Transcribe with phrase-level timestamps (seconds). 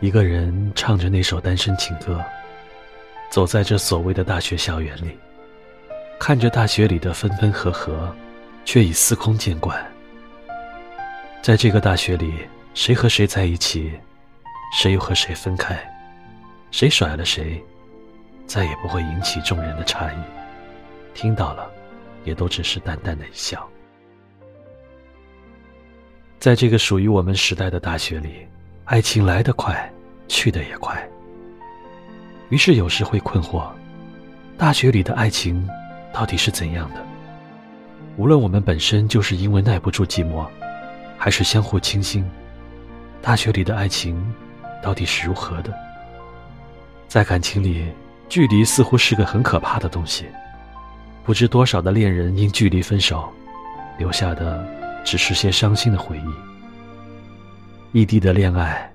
[0.00, 2.24] 一个人唱着那首单身情歌，
[3.30, 5.18] 走在这所谓的大学校园里，
[6.18, 8.14] 看着大学里的分分合合，
[8.64, 9.78] 却已司空见惯。
[11.42, 12.32] 在这个大学里，
[12.72, 13.92] 谁和谁在一起，
[14.74, 15.78] 谁又和谁分开，
[16.70, 17.62] 谁甩了谁，
[18.46, 20.18] 再也不会引起众人的诧异。
[21.12, 21.70] 听到了，
[22.24, 23.68] 也都只是淡淡的一笑。
[26.40, 28.46] 在这个属于我们时代的大学里。
[28.86, 29.88] 爱情来得快，
[30.26, 30.98] 去得也快。
[32.48, 33.68] 于是有时会困惑：
[34.56, 35.68] 大学里的爱情
[36.14, 37.04] 到底是怎样的？
[38.16, 40.46] 无论我们本身就是因为耐不住寂寞，
[41.18, 42.28] 还是相互倾心，
[43.20, 44.18] 大学里的爱情
[44.82, 45.72] 到底是如何的？
[47.06, 47.86] 在感情里，
[48.30, 50.24] 距离似乎是个很可怕的东西。
[51.22, 53.30] 不知多少的恋人因距离分手，
[53.98, 54.66] 留下的
[55.04, 57.98] 只是些伤心的回忆。
[57.98, 58.92] 异地的恋爱，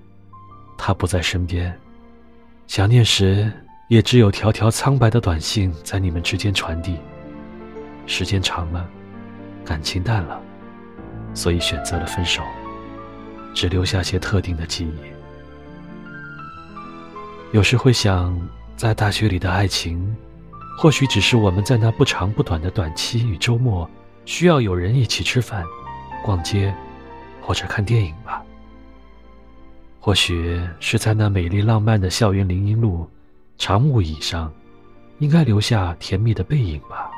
[0.78, 1.78] 他不在身边，
[2.68, 3.52] 想念时
[3.90, 6.98] 也只有条条苍白的短信在你们之间传递。
[8.08, 8.88] 时间长了，
[9.66, 10.40] 感情淡了，
[11.34, 12.42] 所以选择了分手，
[13.54, 14.94] 只留下些特定的记忆。
[17.52, 18.40] 有时会想，
[18.78, 20.16] 在大学里的爱情，
[20.78, 23.90] 或许只是我们在那不长不短的短期与周末，
[24.26, 25.64] 需要有人一起吃饭、
[26.26, 26.74] 逛街，
[27.40, 28.42] 或者看电影吧。
[30.00, 33.08] 或许是在那美丽浪漫的校园林荫路，
[33.60, 34.52] 长木椅上，
[35.20, 37.12] 应该留下甜蜜的背影吧。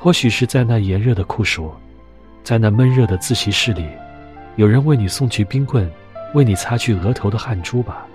[0.00, 1.70] 或许是在那炎热的酷暑，
[2.42, 3.86] 在那闷热的自习室里，
[4.56, 5.90] 有人为你送去冰棍，
[6.32, 8.06] 为你擦去额头的汗珠吧。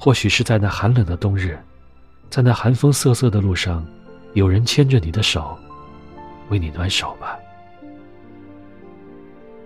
[0.00, 1.56] 或许是在那寒冷的冬日，
[2.28, 3.86] 在那寒风瑟瑟的路上，
[4.32, 5.56] 有人牵着你的手，
[6.48, 7.38] 为你暖手吧。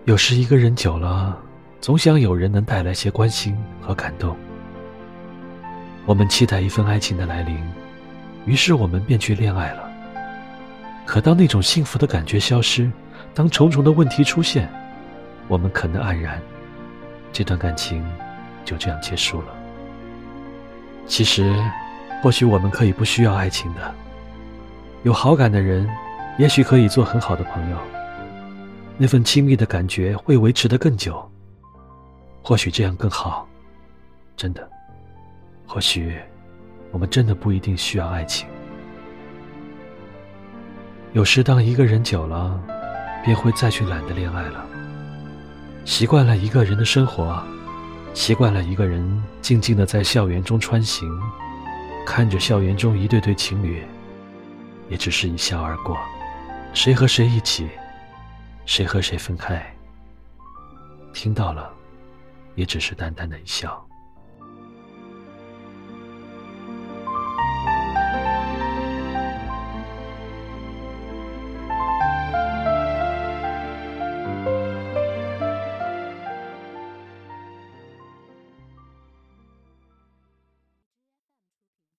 [0.07, 1.37] 有时一个人久了。
[1.81, 4.37] 总想有人能带来些关心和感动。
[6.05, 7.56] 我们期待一份爱情的来临，
[8.45, 9.91] 于是我们便去恋爱了。
[11.05, 12.91] 可当那种幸福的感觉消失，
[13.34, 14.69] 当重重的问题出现，
[15.49, 16.41] 我们可能黯然，
[17.33, 18.05] 这段感情
[18.65, 19.49] 就这样结束了。
[21.06, 21.55] 其实，
[22.22, 23.95] 或许我们可以不需要爱情的，
[25.03, 25.89] 有好感的人，
[26.39, 27.77] 也许可以做很好的朋友。
[28.99, 31.31] 那份亲密的感觉会维持的更久。
[32.43, 33.47] 或许这样更好，
[34.37, 34.69] 真的。
[35.67, 36.17] 或许，
[36.93, 38.49] 我们真的不一定需要爱情。
[41.12, 42.61] 有时，当一个人久了，
[43.25, 44.65] 便会再去懒得恋爱了。
[45.84, 47.43] 习惯了一个人的生活，
[48.15, 51.09] 习惯了一个人静静的在校园中穿行，
[52.07, 53.83] 看着校园中一对对情侣，
[54.89, 55.99] 也只是一笑而过。
[56.73, 57.69] 谁和谁一起，
[58.66, 59.75] 谁和谁分开，
[61.15, 61.72] 听到了。
[62.56, 63.87] 也只是淡淡的一笑。